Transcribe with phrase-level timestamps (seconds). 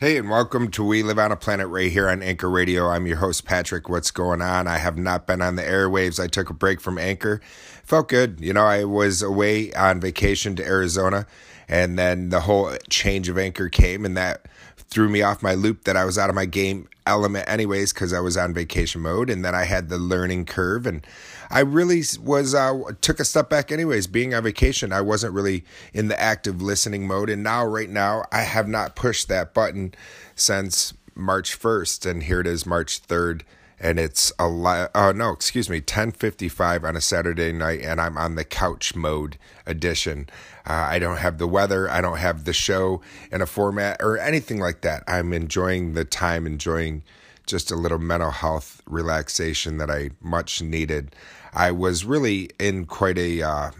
[0.00, 2.86] Hey, and welcome to We Live on a Planet right here on Anchor Radio.
[2.86, 3.88] I'm your host, Patrick.
[3.88, 4.68] What's going on?
[4.68, 6.22] I have not been on the airwaves.
[6.22, 7.40] I took a break from Anchor.
[7.82, 8.38] Felt good.
[8.40, 11.26] You know, I was away on vacation to Arizona,
[11.66, 14.46] and then the whole change of Anchor came, and that
[14.90, 18.12] threw me off my loop that I was out of my game element anyways because
[18.12, 21.06] I was on vacation mode and then I had the learning curve and
[21.50, 24.06] I really was uh, took a step back anyways.
[24.06, 28.24] Being on vacation I wasn't really in the active listening mode and now right now
[28.32, 29.94] I have not pushed that button
[30.34, 33.42] since March 1st and here it is March 3rd
[33.80, 34.90] and it's a lot.
[34.94, 38.44] Uh, no, excuse me, ten fifty five on a Saturday night, and I'm on the
[38.44, 40.28] couch mode edition.
[40.66, 43.00] Uh, I don't have the weather, I don't have the show
[43.32, 45.02] in a format or anything like that.
[45.06, 47.02] I'm enjoying the time, enjoying
[47.46, 51.14] just a little mental health relaxation that I much needed.
[51.54, 53.70] I was really in quite a uh,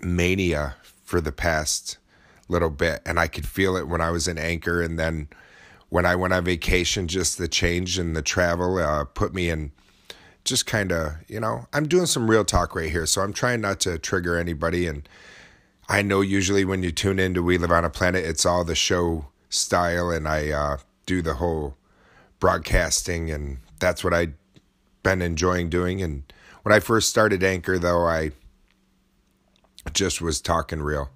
[0.00, 1.98] mania for the past
[2.48, 5.28] little bit, and I could feel it when I was in Anchor, and then
[5.90, 9.72] when I went on vacation, just the change and the travel uh, put me in
[10.44, 13.06] just kind of, you know, I'm doing some real talk right here.
[13.06, 14.86] So I'm trying not to trigger anybody.
[14.86, 15.08] And
[15.88, 18.74] I know usually when you tune into We Live on a Planet, it's all the
[18.74, 20.10] show style.
[20.10, 21.76] And I uh, do the whole
[22.38, 23.30] broadcasting.
[23.30, 24.34] And that's what I've
[25.02, 26.02] been enjoying doing.
[26.02, 26.22] And
[26.62, 28.32] when I first started Anchor, though, I
[29.92, 31.10] just was talking real.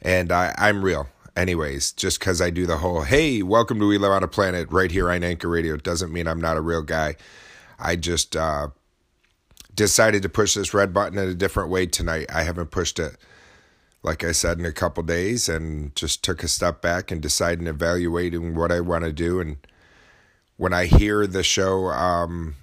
[0.00, 3.98] And I, I'm real anyways, just because I do the whole, hey, welcome to We
[3.98, 6.82] Live on a Planet right here on Anchor Radio doesn't mean I'm not a real
[6.82, 7.16] guy.
[7.78, 8.68] I just uh,
[9.74, 12.26] decided to push this red button in a different way tonight.
[12.32, 13.16] I haven't pushed it,
[14.02, 17.60] like I said, in a couple days and just took a step back and decided
[17.60, 19.40] and evaluating what I want to do.
[19.40, 19.56] And
[20.56, 22.54] when I hear the show um,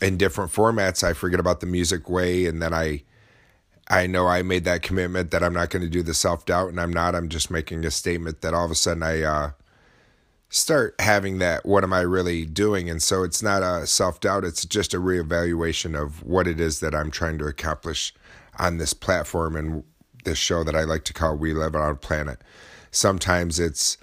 [0.00, 3.04] in different formats, I forget about the music way and then I
[3.92, 6.70] I know I made that commitment that I'm not going to do the self doubt,
[6.70, 7.14] and I'm not.
[7.14, 9.50] I'm just making a statement that all of a sudden I uh,
[10.48, 11.66] start having that.
[11.66, 12.88] What am I really doing?
[12.88, 14.44] And so it's not a self doubt.
[14.44, 18.14] It's just a reevaluation of what it is that I'm trying to accomplish
[18.58, 19.84] on this platform and
[20.24, 22.40] this show that I like to call "We Live on a Planet."
[22.92, 23.98] Sometimes it's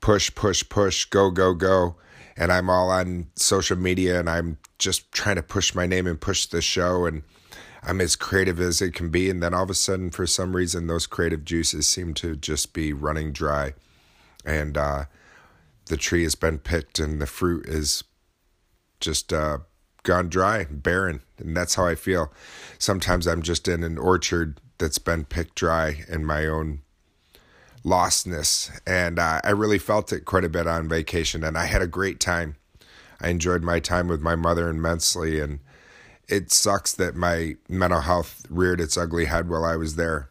[0.00, 1.94] push, push, push, go, go, go,
[2.36, 6.20] and I'm all on social media and I'm just trying to push my name and
[6.20, 7.22] push the show and
[7.82, 9.30] I'm as creative as it can be.
[9.30, 12.72] And then all of a sudden, for some reason, those creative juices seem to just
[12.72, 13.74] be running dry.
[14.44, 15.04] And uh,
[15.86, 18.04] the tree has been picked and the fruit is
[19.00, 19.58] just uh,
[20.02, 21.20] gone dry, barren.
[21.38, 22.32] And that's how I feel.
[22.78, 26.80] Sometimes I'm just in an orchard that's been picked dry in my own
[27.84, 28.70] lostness.
[28.86, 31.44] And uh, I really felt it quite a bit on vacation.
[31.44, 32.56] And I had a great time.
[33.20, 35.40] I enjoyed my time with my mother immensely.
[35.40, 35.60] And
[36.28, 40.28] it sucks that my mental health reared its ugly head while I was there.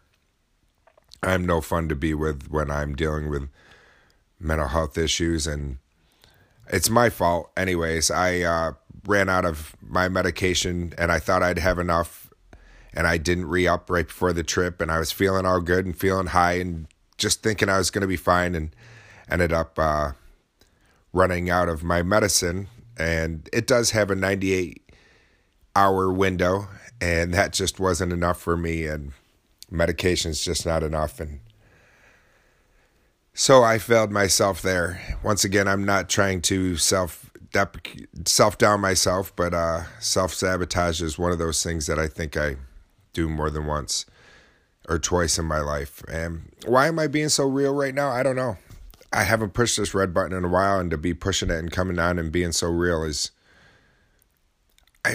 [1.24, 3.50] I'm no fun to be with when I'm dealing with
[4.40, 5.78] mental health issues, and
[6.68, 8.12] it's my fault, anyways.
[8.12, 8.74] I uh,
[9.06, 12.32] ran out of my medication, and I thought I'd have enough,
[12.94, 15.86] and I didn't re up right before the trip, and I was feeling all good
[15.86, 16.88] and feeling high, and
[17.18, 18.76] just thinking I was going to be fine, and
[19.28, 20.12] ended up uh,
[21.12, 22.68] running out of my medicine.
[22.96, 24.87] And it does have a 98
[25.78, 26.68] hour window,
[27.00, 28.86] and that just wasn't enough for me.
[28.86, 29.14] And
[29.70, 31.20] medication's just not enough.
[31.20, 31.40] And
[33.34, 35.00] so I failed myself there.
[35.24, 37.30] Once again, I'm not trying to self
[38.26, 42.36] self down myself, but uh, self sabotage is one of those things that I think
[42.36, 42.58] I
[43.14, 44.06] do more than once
[44.90, 46.04] or twice in my life.
[46.08, 48.10] And why am I being so real right now?
[48.10, 48.58] I don't know.
[49.14, 51.72] I haven't pushed this red button in a while, and to be pushing it and
[51.72, 53.32] coming on and being so real is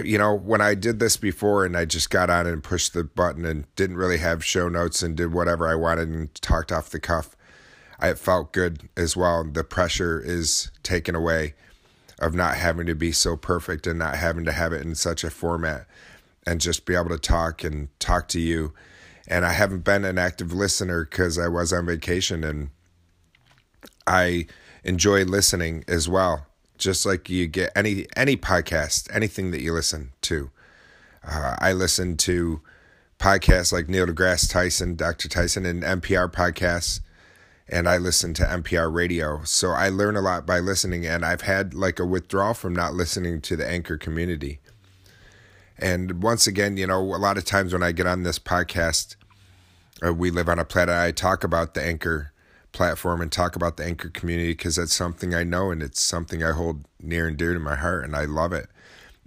[0.04, 3.04] you know, when I did this before and I just got on and pushed the
[3.04, 6.91] button and didn't really have show notes and did whatever I wanted and talked off
[6.91, 7.36] the cuff,
[7.98, 9.44] I felt good as well.
[9.44, 11.54] The pressure is taken away
[12.19, 15.25] of not having to be so perfect and not having to have it in such
[15.25, 15.86] a format
[16.47, 18.72] and just be able to talk and talk to you.
[19.26, 22.70] And I haven't been an active listener because I was on vacation and
[24.06, 24.47] I
[24.84, 26.47] enjoy listening as well
[26.82, 30.50] just like you get any any podcast, anything that you listen to.
[31.26, 32.60] Uh, I listen to
[33.18, 35.28] podcasts like Neil deGrasse Tyson, Dr.
[35.28, 37.00] Tyson, and NPR podcasts,
[37.68, 39.44] and I listen to NPR radio.
[39.44, 42.94] So I learn a lot by listening, and I've had like a withdrawal from not
[42.94, 44.58] listening to the anchor community.
[45.78, 49.14] And once again, you know, a lot of times when I get on this podcast,
[50.04, 50.96] uh, we live on a planet.
[50.96, 52.31] I talk about the anchor
[52.72, 56.42] platform and talk about the anchor community because that's something I know and it's something
[56.42, 58.69] I hold near and dear to my heart and I love it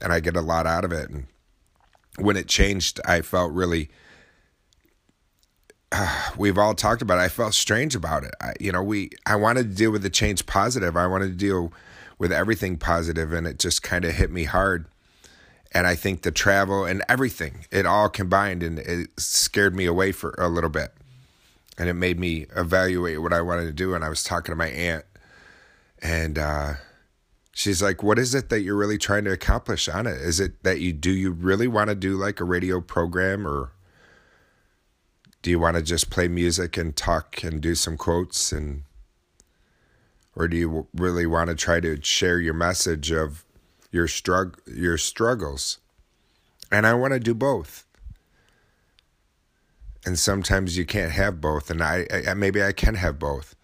[0.02, 1.28] and I get a lot out of it and
[2.18, 3.90] when it changed I felt really
[5.92, 7.22] uh, we've all talked about it.
[7.22, 8.34] I felt strange about it.
[8.42, 10.96] I, you know, we I wanted to deal with the change positive.
[10.96, 11.74] I wanted to deal
[12.18, 14.88] with everything positive, and it just kind of hit me hard.
[15.74, 20.14] And I think the travel and everything, it all combined, and it scared me away
[20.14, 20.94] for a little bit,
[21.78, 23.94] and it made me evaluate what I wanted to do.
[23.94, 25.06] And I was talking to my aunt,
[26.02, 26.74] and uh,
[27.54, 30.22] she's like, "What is it that you're really trying to accomplish on it?
[30.22, 33.72] Is it that you do you really want to do like a radio program or?"
[35.46, 38.82] do you want to just play music and talk and do some quotes and
[40.36, 43.46] or do you really want to try to share your message of
[43.92, 45.78] your strugg your struggles
[46.72, 47.85] and i want to do both
[50.06, 53.56] and sometimes you can't have both and I, I maybe i can have both.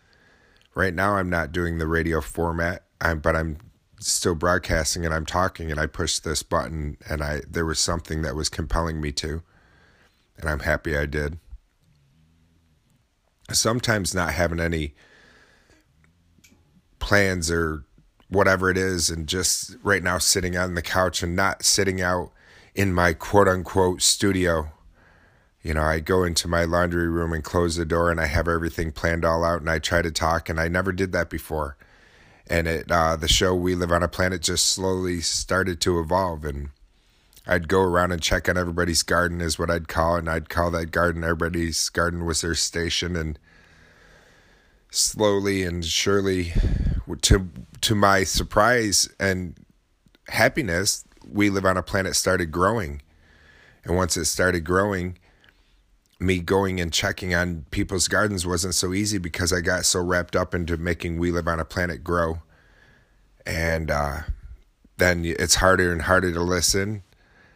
[0.73, 3.57] Right now i'm not doing the radio format i'm but i'm
[3.99, 8.23] still broadcasting and i'm talking and i pushed this button and i there was something
[8.23, 9.43] that was compelling me to
[10.38, 11.38] and i'm happy i did.
[13.51, 14.95] Sometimes not having any
[16.99, 17.83] plans or
[18.29, 22.31] whatever it is and just right now sitting on the couch and not sitting out
[22.73, 24.71] in my quote unquote studio
[25.62, 28.48] you know i go into my laundry room and close the door and i have
[28.48, 31.78] everything planned all out and i try to talk and i never did that before.
[32.48, 36.44] And it uh, the show we live on a planet just slowly started to evolve
[36.44, 36.69] and
[37.48, 40.69] I'd go around and check on everybody's garden is what I'd call and I'd call
[40.72, 41.24] that garden.
[41.24, 43.40] Everybody's garden was their station and
[44.92, 46.54] slowly and surely
[47.22, 47.50] to
[47.81, 49.56] to my surprise and
[50.28, 53.02] happiness we live on a planet started growing.
[53.86, 55.18] And once it started growing
[56.21, 60.35] me going and checking on people's gardens wasn't so easy because I got so wrapped
[60.35, 62.41] up into making we live on a planet grow.
[63.45, 64.19] And uh,
[64.97, 67.01] then it's harder and harder to listen.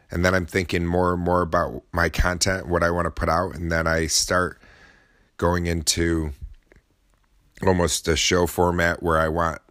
[0.10, 3.30] And then I'm thinking more and more about my content, what I want to put
[3.30, 4.60] out, and then I start
[5.38, 6.32] going into
[7.66, 9.62] almost a show format where I want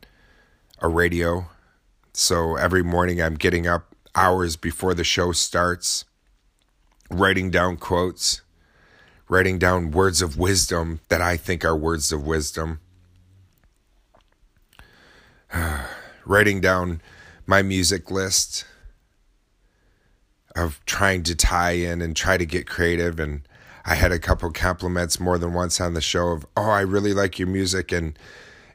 [0.78, 1.46] a radio.
[2.12, 6.04] So every morning I'm getting up hours before the show starts,
[7.10, 8.42] writing down quotes,
[9.34, 12.78] writing down words of wisdom that I think are words of wisdom,
[16.24, 17.02] writing down
[17.44, 18.64] my music list
[20.54, 23.18] of trying to tie in and try to get creative.
[23.18, 23.42] And
[23.84, 27.12] I had a couple compliments more than once on the show of, "Oh, I really
[27.12, 28.16] like your music and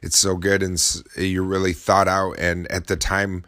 [0.02, 0.78] it's so good and
[1.16, 3.46] you're really thought out." And at the time,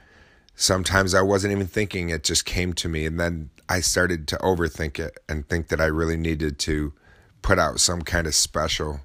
[0.57, 4.39] sometimes I wasn't even thinking; it just came to me, and then I started to
[4.39, 6.95] overthink it and think that I really needed to
[7.43, 9.01] put out some kind of special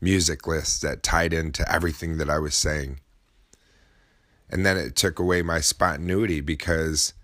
[0.00, 3.00] music list that tied into everything that I was saying.
[4.50, 7.14] And then it took away my spontaneity because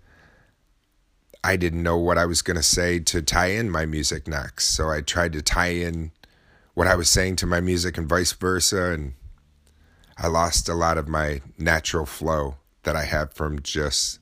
[1.43, 4.67] I didn't know what I was going to say to tie in my music next.
[4.67, 6.11] So I tried to tie in
[6.73, 8.91] what I was saying to my music and vice versa.
[8.91, 9.13] And
[10.17, 14.19] I lost a lot of my natural flow that I have from just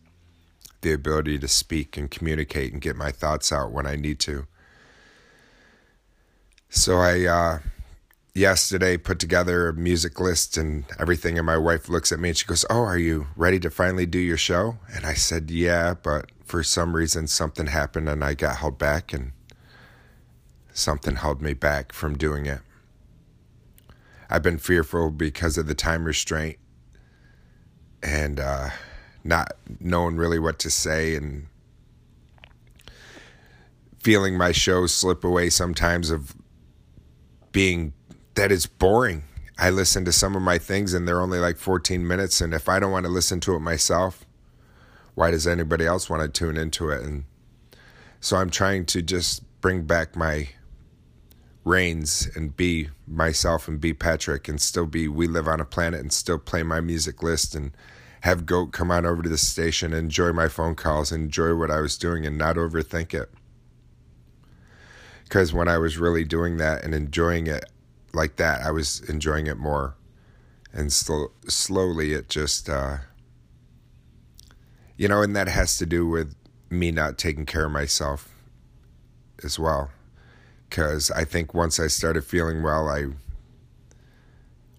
[0.82, 4.46] the ability to speak and communicate and get my thoughts out when I need to.
[6.78, 7.60] So I, uh,
[8.36, 12.38] yesterday put together a music list and everything and my wife looks at me and
[12.38, 14.78] she goes oh are you ready to finally do your show?
[14.94, 19.12] And i said yeah but for some reason something happened and i got held back
[19.12, 19.32] and
[20.72, 22.60] something held me back from doing it.
[24.30, 26.58] I've been fearful because of the time restraint
[28.04, 28.70] and uh,
[29.24, 31.48] not knowing really what to say and
[33.98, 36.36] feeling my show slip away sometimes of
[37.58, 37.92] being
[38.36, 39.24] that is boring.
[39.58, 42.40] I listen to some of my things and they're only like 14 minutes.
[42.40, 44.28] And if I don't want to listen to it myself,
[45.16, 47.02] why does anybody else want to tune into it?
[47.02, 47.24] And
[48.20, 50.50] so I'm trying to just bring back my
[51.66, 56.00] reins and be myself and be Patrick and still be We Live on a Planet
[56.00, 57.72] and still play my music list and
[58.22, 61.80] have Goat come on over to the station, enjoy my phone calls, enjoy what I
[61.80, 63.32] was doing and not overthink it.
[65.28, 67.66] Because when I was really doing that and enjoying it,
[68.14, 69.96] like that, I was enjoying it more.
[70.72, 73.00] And sl- slowly it just, uh,
[74.96, 76.34] you know, and that has to do with
[76.70, 78.30] me not taking care of myself
[79.44, 79.90] as well.
[80.70, 83.08] Because I think once I started feeling well, I,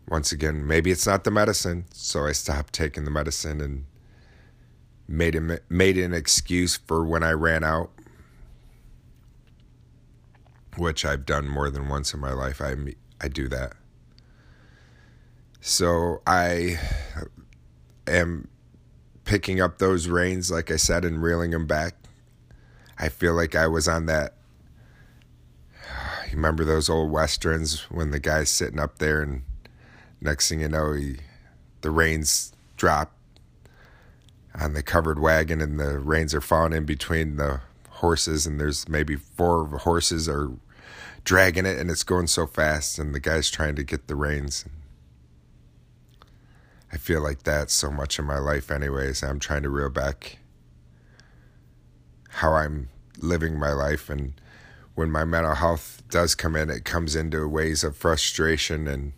[0.09, 1.85] once again, maybe it's not the medicine.
[1.93, 3.85] So I stopped taking the medicine and
[5.07, 7.91] made, a, made an excuse for when I ran out
[10.79, 12.61] which I've done more than once in my life.
[12.61, 12.75] I
[13.21, 13.73] I do that.
[15.61, 16.79] So I
[18.07, 18.49] am
[19.25, 21.95] picking up those reins, like I said, and reeling them back.
[22.99, 24.35] I feel like I was on that.
[26.33, 29.43] remember those old westerns when the guy's sitting up there and
[30.21, 31.17] next thing you know he
[31.81, 33.15] the reins drop
[34.55, 38.89] on the covered wagon and the reins are falling in between the horses and there's
[38.89, 40.51] maybe four horses are
[41.25, 44.65] dragging it and it's going so fast and the guy's trying to get the reins
[46.93, 50.39] i feel like that so much in my life anyways i'm trying to reel back
[52.31, 54.33] how i'm living my life and
[54.95, 59.13] when my mental health does come in it comes into ways of frustration and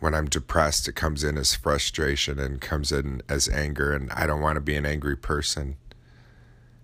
[0.00, 4.26] when I'm depressed, it comes in as frustration and comes in as anger, and I
[4.26, 5.76] don't want to be an angry person.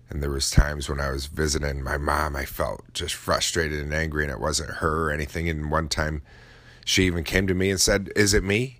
[0.09, 3.93] And there was times when I was visiting my mom, I felt just frustrated and
[3.93, 5.49] angry, and it wasn't her or anything.
[5.49, 6.21] And one time,
[6.85, 8.79] she even came to me and said, "Is it me?"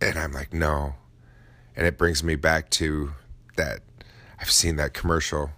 [0.00, 0.96] And I'm like, "No."
[1.74, 3.14] And it brings me back to
[3.56, 3.80] that.
[4.38, 5.52] I've seen that commercial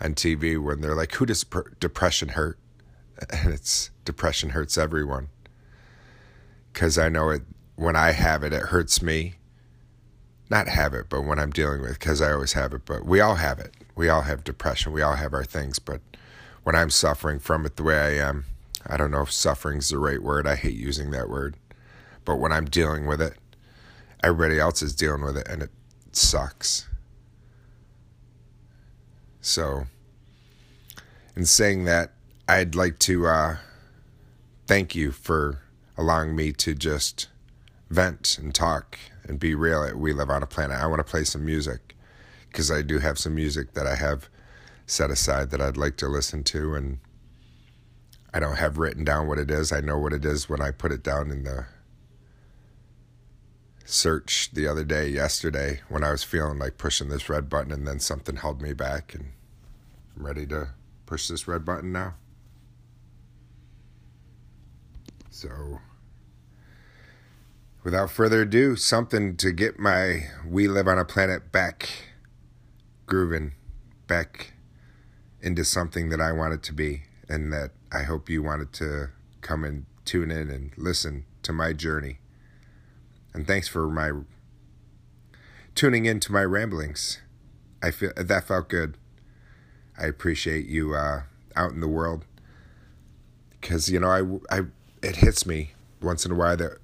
[0.00, 1.44] on TV when they're like, "Who does
[1.80, 2.58] depression hurt?"
[3.30, 5.28] And it's depression hurts everyone
[6.72, 7.42] because I know it
[7.76, 9.34] when I have it, it hurts me.
[10.50, 12.82] Not have it, but when I'm dealing with, because I always have it.
[12.84, 13.74] But we all have it.
[13.96, 14.92] We all have depression.
[14.92, 15.78] We all have our things.
[15.78, 16.00] But
[16.62, 18.44] when I'm suffering from it the way I am,
[18.86, 20.46] I don't know if suffering's the right word.
[20.46, 21.56] I hate using that word.
[22.24, 23.34] But when I'm dealing with it,
[24.22, 25.70] everybody else is dealing with it, and it
[26.12, 26.88] sucks.
[29.40, 29.86] So,
[31.36, 32.12] in saying that,
[32.48, 33.56] I'd like to uh,
[34.66, 35.60] thank you for
[35.96, 37.28] allowing me to just
[37.90, 39.96] vent and talk and be real.
[39.96, 40.76] We live on a planet.
[40.76, 41.96] I want to play some music
[42.48, 44.28] because I do have some music that I have
[44.86, 46.98] set aside that I'd like to listen to, and
[48.32, 49.72] I don't have written down what it is.
[49.72, 51.66] I know what it is when I put it down in the
[53.84, 57.86] search the other day, yesterday, when I was feeling like pushing this red button, and
[57.86, 59.32] then something held me back, and
[60.16, 60.68] I'm ready to
[61.06, 62.14] push this red button now.
[65.30, 65.80] So,
[67.84, 71.88] without further ado, something to get my We Live on a Planet back
[73.06, 73.52] grooving,
[74.06, 74.54] back
[75.42, 79.10] into something that I want it to be, and that I hope you wanted to
[79.42, 82.18] come and tune in and listen to my journey.
[83.34, 84.12] And thanks for my
[85.74, 87.20] tuning in to my ramblings.
[87.82, 88.96] I feel that felt good.
[89.98, 91.22] I appreciate you uh,
[91.54, 92.24] out in the world
[93.50, 94.62] because you know I I
[95.02, 96.78] it hits me once in a while that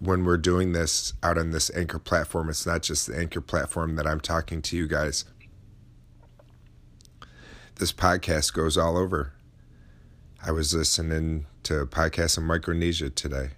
[0.00, 3.96] when we're doing this out on this anchor platform, it's not just the anchor platform
[3.96, 5.26] that I'm talking to you guys.
[7.76, 9.34] This podcast goes all over.
[10.42, 13.50] I was listening to a podcast in Micronesia today.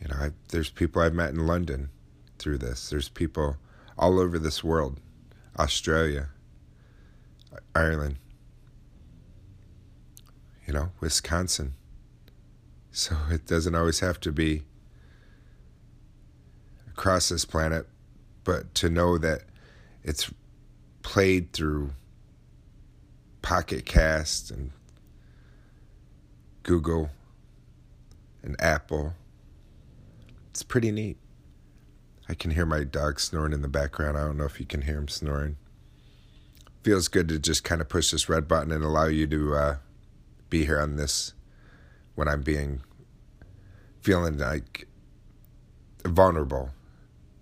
[0.00, 1.90] You know, I, there's people I've met in London
[2.38, 2.88] through this.
[2.88, 3.56] There's people
[3.98, 5.00] all over this world,
[5.58, 6.28] Australia,
[7.74, 8.18] Ireland,
[10.66, 11.74] you know, Wisconsin.
[12.92, 14.62] So it doesn't always have to be
[16.96, 17.86] across this planet,
[18.42, 19.42] but to know that
[20.02, 20.32] it's
[21.02, 21.92] played through
[23.42, 24.70] Pocket Cast and
[26.62, 27.10] Google
[28.42, 29.12] and Apple.
[30.50, 31.18] It's pretty neat.
[32.30, 34.16] I can hear my dog snoring in the background.
[34.16, 35.56] I don't know if you can hear him snoring.
[36.82, 39.76] Feels good to just kind of push this red button and allow you to uh,
[40.48, 41.34] be here on this
[42.14, 42.80] when I'm being
[44.00, 44.88] feeling like
[46.04, 46.70] vulnerable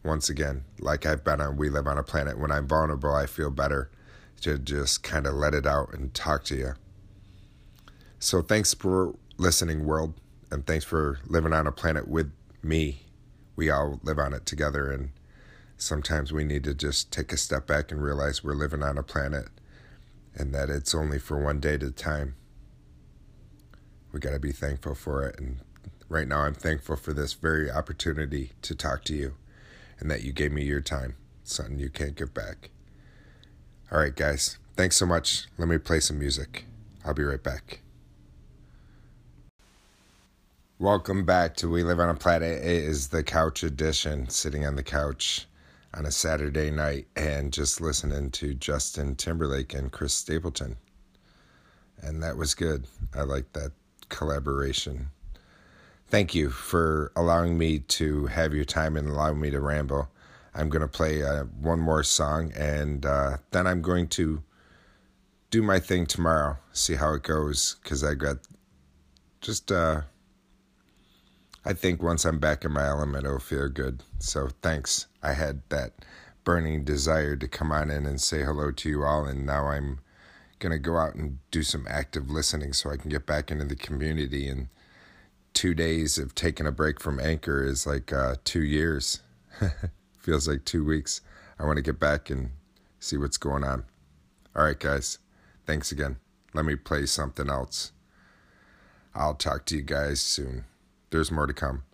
[0.04, 2.38] once again, like I've been on We Live on a Planet.
[2.38, 3.90] When I'm vulnerable, I feel better
[4.42, 6.74] to just kind of let it out and talk to you.
[8.18, 10.14] So thanks for listening, world,
[10.50, 12.30] and thanks for living on a planet with
[12.62, 13.06] me.
[13.56, 15.10] We all live on it together, and
[15.78, 19.02] sometimes we need to just take a step back and realize we're living on a
[19.02, 19.48] planet
[20.34, 22.34] and that it's only for one day at a time
[24.12, 25.38] we got to be thankful for it.
[25.38, 25.58] And
[26.08, 29.34] right now, I'm thankful for this very opportunity to talk to you
[30.00, 31.16] and that you gave me your time.
[31.42, 32.70] Something you can't give back.
[33.92, 34.58] All right, guys.
[34.76, 35.46] Thanks so much.
[35.58, 36.64] Let me play some music.
[37.04, 37.80] I'll be right back.
[40.78, 42.58] Welcome back to We Live on a Planet.
[42.58, 45.46] It is the couch edition, sitting on the couch
[45.94, 50.76] on a Saturday night and just listening to Justin Timberlake and Chris Stapleton.
[52.02, 52.86] And that was good.
[53.14, 53.70] I like that
[54.08, 55.08] collaboration.
[56.14, 60.08] Thank you for allowing me to have your time and allowing me to ramble.
[60.54, 64.40] I'm going to play uh, one more song and uh, then I'm going to
[65.50, 68.36] do my thing tomorrow, see how it goes, because I got
[69.40, 70.02] just, uh,
[71.64, 74.04] I think once I'm back in my element, it'll feel good.
[74.20, 75.08] So thanks.
[75.20, 75.94] I had that
[76.44, 79.98] burning desire to come on in and say hello to you all, and now I'm
[80.60, 83.74] gonna go out and do some active listening so I can get back into the
[83.74, 84.46] community.
[84.46, 84.68] And
[85.54, 89.22] two days of taking a break from Anchor is like uh, two years.
[90.18, 91.20] Feels like two weeks.
[91.58, 92.50] I want to get back and
[92.98, 93.84] see what's going on.
[94.54, 95.18] All right, guys.
[95.66, 96.16] Thanks again.
[96.52, 97.92] Let me play something else.
[99.14, 100.64] I'll talk to you guys soon.
[101.10, 101.84] There's more to come.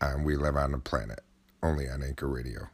[0.00, 1.20] And we live on a planet,
[1.62, 2.68] only on Anchor Radio.